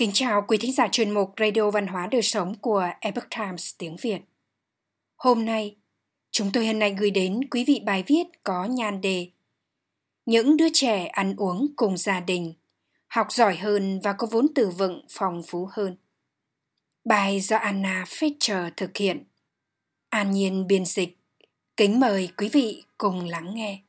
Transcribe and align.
Kính 0.00 0.10
chào 0.14 0.44
quý 0.48 0.58
thính 0.60 0.72
giả 0.72 0.88
chuyên 0.92 1.10
mục 1.10 1.34
Radio 1.40 1.70
Văn 1.70 1.86
hóa 1.86 2.08
Đời 2.10 2.22
Sống 2.22 2.54
của 2.54 2.86
Epoch 3.00 3.30
Times 3.30 3.74
tiếng 3.78 3.96
Việt. 3.96 4.18
Hôm 5.16 5.44
nay, 5.44 5.76
chúng 6.30 6.50
tôi 6.52 6.66
hân 6.66 6.80
hạnh 6.80 6.96
gửi 6.96 7.10
đến 7.10 7.40
quý 7.50 7.64
vị 7.64 7.80
bài 7.84 8.04
viết 8.06 8.24
có 8.44 8.64
nhan 8.64 9.00
đề 9.00 9.28
Những 10.26 10.56
đứa 10.56 10.68
trẻ 10.72 11.06
ăn 11.06 11.34
uống 11.36 11.66
cùng 11.76 11.96
gia 11.96 12.20
đình, 12.20 12.54
học 13.08 13.26
giỏi 13.30 13.56
hơn 13.56 14.00
và 14.00 14.12
có 14.12 14.26
vốn 14.30 14.46
từ 14.54 14.70
vựng 14.70 15.04
phong 15.10 15.42
phú 15.42 15.68
hơn. 15.72 15.96
Bài 17.04 17.40
do 17.40 17.56
Anna 17.56 18.04
Fischer 18.08 18.70
thực 18.76 18.96
hiện. 18.96 19.24
An 20.08 20.30
Nhiên 20.30 20.66
biên 20.66 20.84
dịch. 20.84 21.18
Kính 21.76 22.00
mời 22.00 22.28
quý 22.36 22.48
vị 22.48 22.84
cùng 22.98 23.24
lắng 23.24 23.54
nghe. 23.54 23.82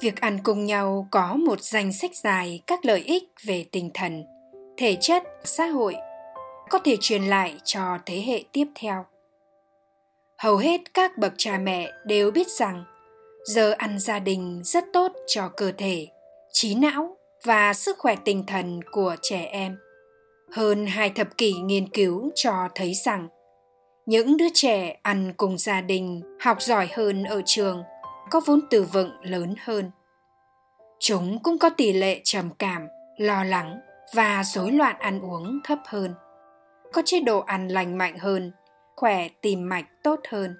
Việc 0.00 0.20
ăn 0.20 0.38
cùng 0.42 0.64
nhau 0.64 1.08
có 1.10 1.34
một 1.34 1.60
danh 1.60 1.92
sách 1.92 2.10
dài 2.14 2.62
các 2.66 2.84
lợi 2.84 3.00
ích 3.00 3.24
về 3.44 3.64
tinh 3.72 3.90
thần, 3.94 4.24
thể 4.76 4.96
chất, 5.00 5.22
xã 5.44 5.66
hội, 5.66 5.96
có 6.70 6.78
thể 6.78 6.96
truyền 7.00 7.22
lại 7.22 7.56
cho 7.64 7.98
thế 8.06 8.22
hệ 8.26 8.44
tiếp 8.52 8.66
theo. 8.74 9.04
Hầu 10.38 10.56
hết 10.56 10.80
các 10.94 11.18
bậc 11.18 11.32
cha 11.38 11.58
mẹ 11.58 11.92
đều 12.06 12.30
biết 12.30 12.48
rằng, 12.48 12.84
giờ 13.44 13.74
ăn 13.78 13.98
gia 13.98 14.18
đình 14.18 14.62
rất 14.64 14.84
tốt 14.92 15.12
cho 15.26 15.48
cơ 15.56 15.72
thể, 15.78 16.06
trí 16.52 16.74
não 16.74 17.16
và 17.44 17.74
sức 17.74 17.98
khỏe 17.98 18.16
tinh 18.24 18.44
thần 18.46 18.80
của 18.92 19.16
trẻ 19.22 19.44
em. 19.44 19.76
Hơn 20.52 20.86
hai 20.86 21.10
thập 21.10 21.36
kỷ 21.36 21.52
nghiên 21.52 21.88
cứu 21.88 22.30
cho 22.34 22.68
thấy 22.74 22.94
rằng, 22.94 23.28
những 24.06 24.36
đứa 24.36 24.48
trẻ 24.54 24.98
ăn 25.02 25.32
cùng 25.36 25.58
gia 25.58 25.80
đình, 25.80 26.22
học 26.40 26.62
giỏi 26.62 26.88
hơn 26.92 27.24
ở 27.24 27.42
trường 27.46 27.82
có 28.34 28.40
vốn 28.46 28.60
từ 28.70 28.82
vựng 28.82 29.10
lớn 29.22 29.54
hơn. 29.64 29.90
Chúng 30.98 31.42
cũng 31.42 31.58
có 31.58 31.70
tỷ 31.70 31.92
lệ 31.92 32.20
trầm 32.24 32.50
cảm, 32.58 32.86
lo 33.16 33.44
lắng 33.44 33.80
và 34.14 34.42
rối 34.44 34.72
loạn 34.72 34.96
ăn 34.98 35.20
uống 35.20 35.60
thấp 35.64 35.78
hơn. 35.86 36.14
Có 36.92 37.02
chế 37.04 37.20
độ 37.20 37.40
ăn 37.40 37.68
lành 37.68 37.98
mạnh 37.98 38.18
hơn, 38.18 38.52
khỏe 38.96 39.28
tim 39.40 39.68
mạch 39.68 39.84
tốt 40.02 40.20
hơn. 40.28 40.56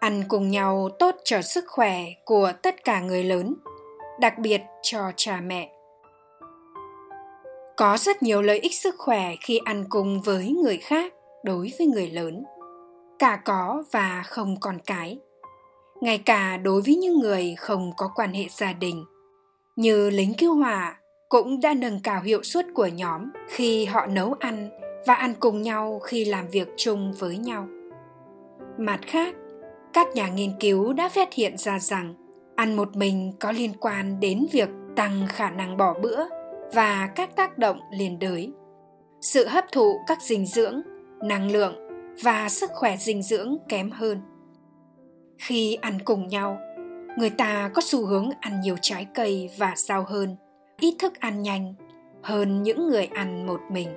Ăn 0.00 0.24
cùng 0.28 0.50
nhau 0.50 0.88
tốt 0.98 1.16
cho 1.24 1.42
sức 1.42 1.64
khỏe 1.68 2.04
của 2.24 2.52
tất 2.62 2.84
cả 2.84 3.00
người 3.00 3.24
lớn, 3.24 3.54
đặc 4.20 4.38
biệt 4.38 4.60
cho 4.82 5.12
cha 5.16 5.40
mẹ. 5.40 5.72
Có 7.76 7.96
rất 7.96 8.22
nhiều 8.22 8.42
lợi 8.42 8.58
ích 8.58 8.74
sức 8.74 8.94
khỏe 8.98 9.34
khi 9.40 9.60
ăn 9.64 9.84
cùng 9.88 10.20
với 10.20 10.56
người 10.62 10.76
khác 10.76 11.14
đối 11.44 11.72
với 11.78 11.86
người 11.86 12.10
lớn 12.10 12.44
cả 13.18 13.40
có 13.44 13.84
và 13.90 14.22
không 14.26 14.60
còn 14.60 14.78
cái. 14.86 15.18
Ngay 16.00 16.18
cả 16.18 16.56
đối 16.56 16.82
với 16.82 16.96
những 16.96 17.20
người 17.20 17.54
không 17.58 17.92
có 17.96 18.10
quan 18.14 18.32
hệ 18.32 18.44
gia 18.50 18.72
đình. 18.72 19.04
Như 19.76 20.10
lính 20.10 20.34
cứu 20.38 20.54
hỏa 20.54 20.96
cũng 21.28 21.60
đã 21.60 21.74
nâng 21.74 22.00
cao 22.02 22.22
hiệu 22.22 22.42
suất 22.42 22.66
của 22.74 22.86
nhóm 22.86 23.30
khi 23.48 23.84
họ 23.84 24.06
nấu 24.06 24.34
ăn 24.40 24.70
và 25.06 25.14
ăn 25.14 25.34
cùng 25.40 25.62
nhau 25.62 26.00
khi 26.04 26.24
làm 26.24 26.48
việc 26.48 26.68
chung 26.76 27.12
với 27.18 27.38
nhau. 27.38 27.68
Mặt 28.78 29.00
khác, 29.06 29.34
các 29.92 30.06
nhà 30.14 30.28
nghiên 30.28 30.52
cứu 30.60 30.92
đã 30.92 31.08
phát 31.08 31.34
hiện 31.34 31.58
ra 31.58 31.78
rằng 31.78 32.14
ăn 32.56 32.76
một 32.76 32.96
mình 32.96 33.32
có 33.40 33.52
liên 33.52 33.72
quan 33.80 34.20
đến 34.20 34.46
việc 34.52 34.68
tăng 34.96 35.26
khả 35.28 35.50
năng 35.50 35.76
bỏ 35.76 35.94
bữa 36.02 36.24
và 36.74 37.08
các 37.14 37.36
tác 37.36 37.58
động 37.58 37.80
liền 37.92 38.18
đới. 38.18 38.52
Sự 39.20 39.46
hấp 39.46 39.64
thụ 39.72 40.00
các 40.06 40.18
dinh 40.22 40.46
dưỡng, 40.46 40.82
năng 41.22 41.50
lượng 41.50 41.87
và 42.22 42.48
sức 42.48 42.70
khỏe 42.74 42.96
dinh 42.96 43.22
dưỡng 43.22 43.56
kém 43.68 43.90
hơn. 43.90 44.20
Khi 45.38 45.74
ăn 45.74 45.98
cùng 46.04 46.28
nhau, 46.28 46.58
người 47.18 47.30
ta 47.30 47.70
có 47.74 47.82
xu 47.84 48.06
hướng 48.06 48.30
ăn 48.40 48.60
nhiều 48.60 48.76
trái 48.82 49.06
cây 49.14 49.50
và 49.58 49.74
rau 49.76 50.04
hơn, 50.08 50.36
ít 50.80 50.94
thức 50.98 51.20
ăn 51.20 51.42
nhanh 51.42 51.74
hơn 52.22 52.62
những 52.62 52.88
người 52.88 53.06
ăn 53.06 53.46
một 53.46 53.60
mình. 53.70 53.88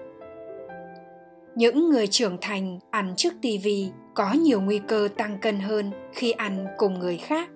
Những 1.55 1.89
người 1.89 2.07
trưởng 2.07 2.37
thành 2.41 2.79
ăn 2.89 3.13
trước 3.17 3.33
tivi 3.41 3.91
có 4.13 4.33
nhiều 4.33 4.61
nguy 4.61 4.81
cơ 4.87 5.07
tăng 5.17 5.37
cân 5.41 5.59
hơn 5.59 5.91
khi 6.13 6.31
ăn 6.31 6.65
cùng 6.77 6.99
người 6.99 7.17
khác, 7.17 7.49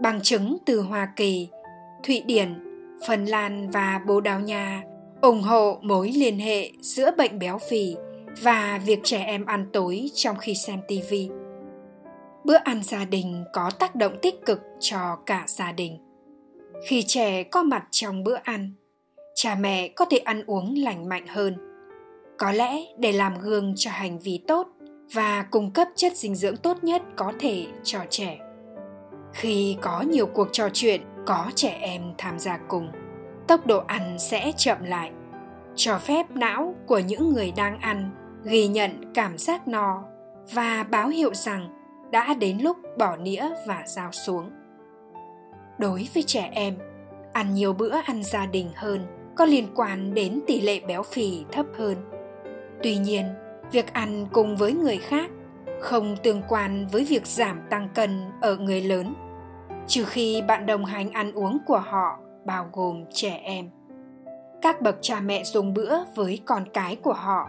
bằng 0.00 0.20
chứng 0.22 0.58
từ 0.66 0.80
hoa 0.80 1.12
kỳ, 1.16 1.48
thụy 2.04 2.22
điển, 2.26 2.54
phần 3.06 3.24
lan 3.24 3.70
và 3.70 4.00
bồ 4.06 4.20
đào 4.20 4.40
nha 4.40 4.82
ủng 5.20 5.42
hộ 5.42 5.78
mối 5.82 6.12
liên 6.16 6.38
hệ 6.38 6.70
giữa 6.80 7.10
bệnh 7.18 7.38
béo 7.38 7.58
phì 7.70 7.96
và 8.42 8.80
việc 8.84 9.00
trẻ 9.04 9.24
em 9.24 9.46
ăn 9.46 9.66
tối 9.72 10.10
trong 10.14 10.36
khi 10.36 10.54
xem 10.54 10.80
TV. 10.88 11.14
bữa 12.44 12.56
ăn 12.56 12.82
gia 12.82 13.04
đình 13.04 13.44
có 13.52 13.70
tác 13.78 13.94
động 13.94 14.16
tích 14.22 14.46
cực 14.46 14.60
cho 14.80 15.16
cả 15.26 15.44
gia 15.46 15.72
đình. 15.72 15.98
Khi 16.86 17.02
trẻ 17.02 17.42
có 17.42 17.62
mặt 17.62 17.84
trong 17.90 18.24
bữa 18.24 18.36
ăn, 18.42 18.72
cha 19.34 19.54
mẹ 19.60 19.88
có 19.88 20.04
thể 20.04 20.18
ăn 20.18 20.42
uống 20.46 20.74
lành 20.78 21.08
mạnh 21.08 21.26
hơn. 21.26 21.56
Có 22.38 22.52
lẽ 22.52 22.84
để 22.98 23.12
làm 23.12 23.38
gương 23.38 23.72
cho 23.76 23.90
hành 23.90 24.18
vi 24.18 24.40
tốt 24.48 24.68
và 25.12 25.46
cung 25.50 25.70
cấp 25.70 25.88
chất 25.96 26.16
dinh 26.16 26.34
dưỡng 26.34 26.56
tốt 26.56 26.84
nhất 26.84 27.02
có 27.16 27.32
thể 27.38 27.66
cho 27.82 27.98
trẻ. 28.10 28.38
Khi 29.32 29.76
có 29.80 30.00
nhiều 30.00 30.26
cuộc 30.26 30.48
trò 30.52 30.68
chuyện, 30.72 31.00
có 31.26 31.50
trẻ 31.54 31.78
em 31.80 32.02
tham 32.18 32.38
gia 32.38 32.58
cùng, 32.68 32.88
tốc 33.48 33.66
độ 33.66 33.78
ăn 33.86 34.16
sẽ 34.18 34.52
chậm 34.56 34.84
lại, 34.84 35.10
cho 35.76 35.98
phép 35.98 36.30
não 36.30 36.74
của 36.86 36.98
những 36.98 37.32
người 37.32 37.52
đang 37.56 37.78
ăn 37.78 38.10
ghi 38.48 38.66
nhận 38.66 39.12
cảm 39.14 39.38
giác 39.38 39.68
no 39.68 40.04
và 40.52 40.86
báo 40.90 41.08
hiệu 41.08 41.34
rằng 41.34 41.68
đã 42.10 42.34
đến 42.34 42.58
lúc 42.58 42.76
bỏ 42.98 43.16
nĩa 43.16 43.48
và 43.66 43.82
dao 43.86 44.12
xuống. 44.12 44.50
Đối 45.78 46.08
với 46.14 46.22
trẻ 46.22 46.48
em, 46.52 46.74
ăn 47.32 47.54
nhiều 47.54 47.72
bữa 47.72 48.00
ăn 48.04 48.22
gia 48.22 48.46
đình 48.46 48.70
hơn 48.74 49.06
có 49.36 49.44
liên 49.44 49.68
quan 49.74 50.14
đến 50.14 50.40
tỷ 50.46 50.60
lệ 50.60 50.80
béo 50.80 51.02
phì 51.02 51.44
thấp 51.52 51.66
hơn. 51.78 51.96
Tuy 52.82 52.96
nhiên, 52.96 53.26
việc 53.72 53.92
ăn 53.92 54.26
cùng 54.32 54.56
với 54.56 54.72
người 54.72 54.96
khác 54.96 55.30
không 55.80 56.16
tương 56.22 56.42
quan 56.48 56.86
với 56.92 57.04
việc 57.04 57.26
giảm 57.26 57.60
tăng 57.70 57.88
cân 57.94 58.24
ở 58.40 58.56
người 58.56 58.80
lớn, 58.80 59.14
trừ 59.86 60.04
khi 60.04 60.42
bạn 60.42 60.66
đồng 60.66 60.84
hành 60.84 61.10
ăn 61.10 61.32
uống 61.32 61.58
của 61.66 61.78
họ 61.78 62.18
bao 62.44 62.68
gồm 62.72 63.04
trẻ 63.12 63.40
em. 63.42 63.70
Các 64.62 64.82
bậc 64.82 64.96
cha 65.00 65.20
mẹ 65.20 65.44
dùng 65.44 65.74
bữa 65.74 65.96
với 66.14 66.40
con 66.44 66.64
cái 66.72 66.96
của 66.96 67.12
họ 67.12 67.48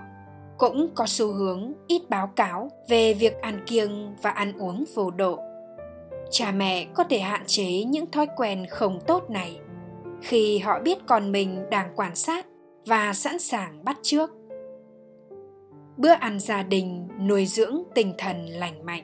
cũng 0.59 0.89
có 0.95 1.05
xu 1.07 1.33
hướng 1.33 1.73
ít 1.87 2.09
báo 2.09 2.27
cáo 2.27 2.71
về 2.87 3.13
việc 3.13 3.41
ăn 3.41 3.63
kiêng 3.67 4.15
và 4.21 4.29
ăn 4.29 4.53
uống 4.57 4.83
vô 4.95 5.11
độ. 5.11 5.39
Cha 6.31 6.51
mẹ 6.51 6.87
có 6.93 7.03
thể 7.03 7.19
hạn 7.19 7.43
chế 7.45 7.83
những 7.83 8.11
thói 8.11 8.27
quen 8.35 8.65
không 8.69 8.99
tốt 9.07 9.29
này 9.29 9.59
khi 10.21 10.59
họ 10.59 10.79
biết 10.79 10.97
con 11.07 11.31
mình 11.31 11.65
đang 11.71 11.93
quan 11.95 12.15
sát 12.15 12.45
và 12.85 13.13
sẵn 13.13 13.39
sàng 13.39 13.83
bắt 13.83 13.97
trước. 14.01 14.29
Bữa 15.97 16.13
ăn 16.13 16.39
gia 16.39 16.63
đình 16.63 17.07
nuôi 17.27 17.45
dưỡng 17.45 17.83
tinh 17.95 18.13
thần 18.17 18.45
lành 18.45 18.85
mạnh. 18.85 19.03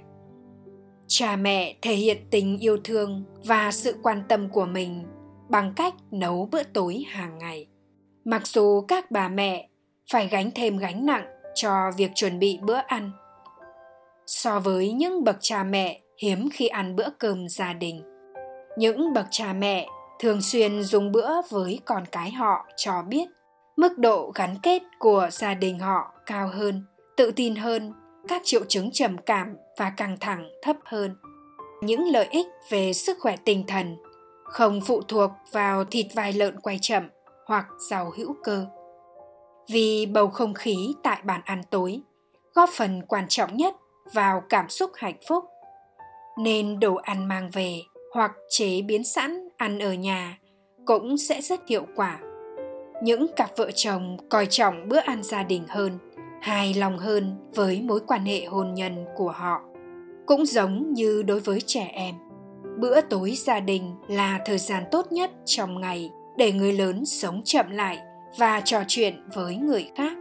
Cha 1.07 1.35
mẹ 1.35 1.75
thể 1.81 1.93
hiện 1.93 2.17
tình 2.31 2.57
yêu 2.57 2.77
thương 2.83 3.23
và 3.43 3.71
sự 3.71 3.95
quan 4.03 4.23
tâm 4.29 4.49
của 4.49 4.65
mình 4.65 5.03
bằng 5.49 5.73
cách 5.75 5.93
nấu 6.11 6.49
bữa 6.51 6.63
tối 6.63 7.03
hàng 7.07 7.37
ngày. 7.37 7.67
Mặc 8.25 8.47
dù 8.47 8.81
các 8.81 9.11
bà 9.11 9.27
mẹ 9.29 9.69
phải 10.11 10.27
gánh 10.27 10.51
thêm 10.55 10.77
gánh 10.77 11.05
nặng 11.05 11.34
cho 11.55 11.91
việc 11.97 12.11
chuẩn 12.15 12.39
bị 12.39 12.59
bữa 12.61 12.79
ăn. 12.87 13.11
So 14.27 14.59
với 14.59 14.91
những 14.91 15.23
bậc 15.23 15.35
cha 15.39 15.63
mẹ 15.63 16.01
hiếm 16.17 16.49
khi 16.53 16.67
ăn 16.67 16.95
bữa 16.95 17.09
cơm 17.19 17.49
gia 17.49 17.73
đình, 17.73 18.03
những 18.77 19.13
bậc 19.13 19.25
cha 19.31 19.53
mẹ 19.53 19.87
thường 20.19 20.41
xuyên 20.41 20.83
dùng 20.83 21.11
bữa 21.11 21.41
với 21.49 21.79
con 21.85 22.03
cái 22.11 22.31
họ 22.31 22.65
cho 22.75 23.01
biết 23.01 23.25
mức 23.77 23.97
độ 23.97 24.31
gắn 24.35 24.55
kết 24.63 24.81
của 24.99 25.27
gia 25.31 25.53
đình 25.53 25.79
họ 25.79 26.11
cao 26.25 26.49
hơn, 26.53 26.83
tự 27.17 27.31
tin 27.31 27.55
hơn, 27.55 27.93
các 28.27 28.41
triệu 28.45 28.61
chứng 28.67 28.91
trầm 28.91 29.17
cảm 29.17 29.55
và 29.77 29.89
căng 29.97 30.17
thẳng 30.19 30.49
thấp 30.61 30.75
hơn. 30.85 31.15
Những 31.81 32.07
lợi 32.07 32.27
ích 32.31 32.47
về 32.69 32.93
sức 32.93 33.17
khỏe 33.19 33.35
tinh 33.45 33.63
thần 33.67 33.95
không 34.43 34.81
phụ 34.81 35.01
thuộc 35.01 35.31
vào 35.51 35.83
thịt 35.83 36.05
vai 36.15 36.33
lợn 36.33 36.59
quay 36.59 36.79
chậm 36.81 37.03
hoặc 37.45 37.65
rau 37.89 38.11
hữu 38.17 38.35
cơ 38.43 38.65
vì 39.69 40.05
bầu 40.05 40.27
không 40.27 40.53
khí 40.53 40.93
tại 41.03 41.21
bàn 41.23 41.41
ăn 41.45 41.61
tối, 41.69 42.01
góp 42.53 42.69
phần 42.69 43.01
quan 43.07 43.25
trọng 43.29 43.57
nhất 43.57 43.75
vào 44.13 44.43
cảm 44.49 44.69
xúc 44.69 44.91
hạnh 44.95 45.17
phúc. 45.27 45.43
Nên 46.37 46.79
đồ 46.79 46.95
ăn 46.95 47.27
mang 47.27 47.49
về 47.53 47.81
hoặc 48.13 48.31
chế 48.49 48.81
biến 48.81 49.03
sẵn 49.03 49.49
ăn 49.57 49.79
ở 49.79 49.93
nhà 49.93 50.39
cũng 50.85 51.17
sẽ 51.17 51.41
rất 51.41 51.59
hiệu 51.67 51.85
quả. 51.95 52.19
Những 53.03 53.27
cặp 53.35 53.49
vợ 53.57 53.71
chồng 53.75 54.17
coi 54.29 54.45
trọng 54.45 54.89
bữa 54.89 54.99
ăn 54.99 55.23
gia 55.23 55.43
đình 55.43 55.63
hơn, 55.67 55.99
hài 56.41 56.73
lòng 56.73 56.97
hơn 56.97 57.35
với 57.55 57.81
mối 57.81 57.99
quan 58.07 58.25
hệ 58.25 58.45
hôn 58.45 58.73
nhân 58.73 59.05
của 59.15 59.31
họ. 59.31 59.61
Cũng 60.25 60.45
giống 60.45 60.93
như 60.93 61.23
đối 61.23 61.39
với 61.39 61.61
trẻ 61.61 61.89
em, 61.93 62.15
bữa 62.79 63.01
tối 63.01 63.31
gia 63.31 63.59
đình 63.59 63.95
là 64.07 64.39
thời 64.45 64.57
gian 64.57 64.83
tốt 64.91 65.11
nhất 65.11 65.31
trong 65.45 65.81
ngày 65.81 66.11
để 66.37 66.51
người 66.51 66.73
lớn 66.73 67.05
sống 67.05 67.41
chậm 67.45 67.69
lại 67.69 67.97
và 68.37 68.61
trò 68.65 68.83
chuyện 68.87 69.15
với 69.33 69.55
người 69.55 69.91
khác. 69.95 70.17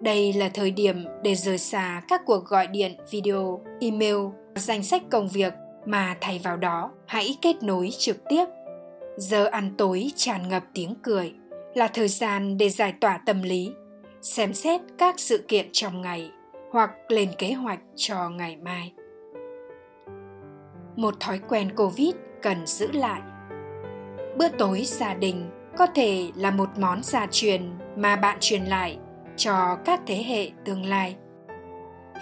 Đây 0.00 0.32
là 0.32 0.48
thời 0.54 0.70
điểm 0.70 1.04
để 1.22 1.34
rời 1.34 1.58
xa 1.58 2.02
các 2.08 2.22
cuộc 2.26 2.44
gọi 2.44 2.66
điện, 2.66 2.92
video, 3.10 3.60
email, 3.80 4.16
danh 4.54 4.82
sách 4.82 5.02
công 5.10 5.28
việc 5.28 5.52
mà 5.86 6.16
thay 6.20 6.40
vào 6.44 6.56
đó, 6.56 6.90
hãy 7.06 7.36
kết 7.42 7.62
nối 7.62 7.90
trực 7.98 8.16
tiếp. 8.28 8.44
Giờ 9.16 9.44
ăn 9.44 9.74
tối 9.78 10.10
tràn 10.16 10.48
ngập 10.48 10.64
tiếng 10.74 10.94
cười, 11.02 11.32
là 11.74 11.88
thời 11.88 12.08
gian 12.08 12.58
để 12.58 12.68
giải 12.68 12.94
tỏa 13.00 13.20
tâm 13.26 13.42
lý, 13.42 13.72
xem 14.22 14.52
xét 14.54 14.80
các 14.98 15.20
sự 15.20 15.44
kiện 15.48 15.66
trong 15.72 16.02
ngày 16.02 16.30
hoặc 16.72 16.90
lên 17.08 17.28
kế 17.38 17.52
hoạch 17.52 17.80
cho 17.96 18.28
ngày 18.28 18.56
mai. 18.56 18.92
Một 20.96 21.20
thói 21.20 21.40
quen 21.48 21.76
covid 21.76 22.10
cần 22.42 22.66
giữ 22.66 22.92
lại. 22.92 23.20
Bữa 24.38 24.48
tối 24.48 24.82
gia 24.84 25.14
đình 25.14 25.50
có 25.76 25.86
thể 25.86 26.30
là 26.36 26.50
một 26.50 26.68
món 26.78 27.02
gia 27.02 27.26
truyền 27.30 27.70
mà 27.96 28.16
bạn 28.16 28.36
truyền 28.40 28.64
lại 28.64 28.98
cho 29.36 29.76
các 29.84 30.00
thế 30.06 30.22
hệ 30.22 30.50
tương 30.64 30.84
lai 30.84 31.16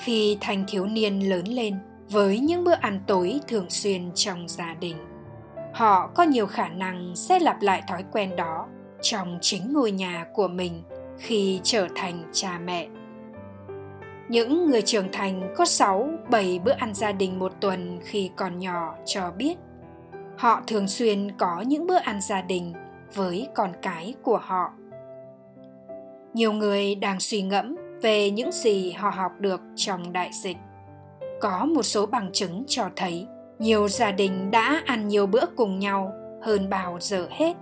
khi 0.04 0.38
thành 0.40 0.64
thiếu 0.68 0.86
niên 0.86 1.30
lớn 1.30 1.48
lên 1.48 1.78
với 2.10 2.38
những 2.38 2.64
bữa 2.64 2.74
ăn 2.74 3.00
tối 3.06 3.40
thường 3.48 3.70
xuyên 3.70 4.12
trong 4.14 4.48
gia 4.48 4.74
đình 4.74 4.96
họ 5.74 6.10
có 6.14 6.22
nhiều 6.22 6.46
khả 6.46 6.68
năng 6.68 7.12
sẽ 7.16 7.40
lặp 7.40 7.62
lại 7.62 7.82
thói 7.88 8.04
quen 8.12 8.36
đó 8.36 8.66
trong 9.02 9.38
chính 9.40 9.72
ngôi 9.72 9.90
nhà 9.90 10.26
của 10.32 10.48
mình 10.48 10.82
khi 11.18 11.60
trở 11.62 11.88
thành 11.94 12.22
cha 12.32 12.58
mẹ. 12.64 12.88
Những 14.28 14.66
người 14.66 14.82
trưởng 14.82 15.12
thành 15.12 15.54
có 15.56 15.64
6, 15.64 16.08
7 16.30 16.60
bữa 16.64 16.72
ăn 16.72 16.94
gia 16.94 17.12
đình 17.12 17.38
một 17.38 17.52
tuần 17.60 18.00
khi 18.04 18.30
còn 18.36 18.58
nhỏ 18.58 18.94
cho 19.06 19.30
biết 19.36 19.54
họ 20.38 20.60
thường 20.66 20.88
xuyên 20.88 21.30
có 21.38 21.60
những 21.66 21.86
bữa 21.86 21.96
ăn 21.96 22.20
gia 22.20 22.42
đình 22.42 22.72
với 23.14 23.48
con 23.54 23.72
cái 23.82 24.14
của 24.22 24.38
họ. 24.42 24.72
Nhiều 26.34 26.52
người 26.52 26.94
đang 26.94 27.20
suy 27.20 27.42
ngẫm 27.42 27.76
về 28.02 28.30
những 28.30 28.52
gì 28.52 28.92
họ 28.92 29.10
học 29.10 29.32
được 29.38 29.60
trong 29.76 30.12
đại 30.12 30.30
dịch. 30.32 30.56
Có 31.40 31.64
một 31.64 31.82
số 31.82 32.06
bằng 32.06 32.30
chứng 32.32 32.64
cho 32.66 32.90
thấy 32.96 33.26
nhiều 33.58 33.88
gia 33.88 34.12
đình 34.12 34.50
đã 34.50 34.82
ăn 34.86 35.08
nhiều 35.08 35.26
bữa 35.26 35.44
cùng 35.56 35.78
nhau 35.78 36.12
hơn 36.42 36.70
bao 36.70 36.96
giờ 37.00 37.28
hết. 37.30 37.56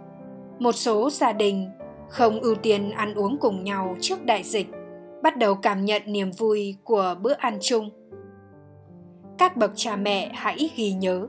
Một 0.59 0.73
số 0.73 1.11
gia 1.11 1.33
đình 1.33 1.71
không 2.09 2.41
ưu 2.41 2.55
tiên 2.55 2.91
ăn 2.91 3.15
uống 3.15 3.39
cùng 3.39 3.65
nhau 3.65 3.97
trước 4.01 4.25
đại 4.25 4.43
dịch, 4.43 4.67
bắt 5.23 5.37
đầu 5.37 5.55
cảm 5.55 5.85
nhận 5.85 6.03
niềm 6.07 6.31
vui 6.31 6.77
của 6.85 7.15
bữa 7.23 7.33
ăn 7.33 7.59
chung. 7.61 7.91
Các 9.39 9.57
bậc 9.57 9.71
cha 9.75 9.97
mẹ 9.97 10.31
hãy 10.35 10.71
ghi 10.77 10.93
nhớ, 10.93 11.27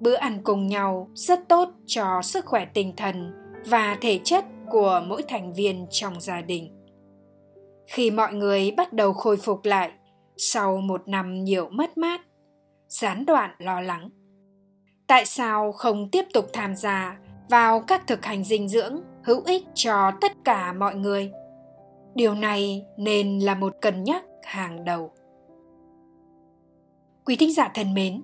bữa 0.00 0.14
ăn 0.14 0.40
cùng 0.44 0.66
nhau 0.66 1.10
rất 1.14 1.48
tốt 1.48 1.68
cho 1.86 2.22
sức 2.22 2.44
khỏe 2.44 2.66
tinh 2.74 2.92
thần 2.96 3.32
và 3.66 3.98
thể 4.00 4.20
chất 4.24 4.44
của 4.70 5.02
mỗi 5.06 5.22
thành 5.28 5.52
viên 5.52 5.86
trong 5.90 6.20
gia 6.20 6.40
đình. 6.40 6.72
Khi 7.86 8.10
mọi 8.10 8.34
người 8.34 8.70
bắt 8.70 8.92
đầu 8.92 9.12
khôi 9.12 9.36
phục 9.36 9.64
lại 9.64 9.90
sau 10.36 10.76
một 10.76 11.08
năm 11.08 11.44
nhiều 11.44 11.68
mất 11.70 11.98
mát, 11.98 12.20
gián 12.88 13.26
đoạn 13.26 13.50
lo 13.58 13.80
lắng. 13.80 14.10
Tại 15.06 15.26
sao 15.26 15.72
không 15.72 16.10
tiếp 16.10 16.24
tục 16.32 16.46
tham 16.52 16.76
gia 16.76 17.18
vào 17.50 17.80
các 17.80 18.06
thực 18.06 18.24
hành 18.24 18.44
dinh 18.44 18.68
dưỡng 18.68 19.00
hữu 19.24 19.42
ích 19.44 19.64
cho 19.74 20.10
tất 20.20 20.32
cả 20.44 20.72
mọi 20.72 20.94
người? 20.94 21.30
Điều 22.14 22.34
này 22.34 22.86
nên 22.98 23.38
là 23.38 23.54
một 23.54 23.74
cân 23.80 24.04
nhắc 24.04 24.24
hàng 24.42 24.84
đầu. 24.84 25.10
Quý 27.24 27.36
thính 27.36 27.52
giả 27.52 27.70
thân 27.74 27.94
mến, 27.94 28.22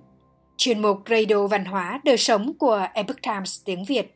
chuyên 0.57 0.81
mục 0.81 0.97
Radio 1.09 1.47
Văn 1.47 1.65
hóa 1.65 2.01
Đời 2.03 2.17
sống 2.17 2.53
của 2.59 2.87
Epoch 2.93 3.21
Times 3.21 3.61
tiếng 3.65 3.83
Việt 3.83 4.15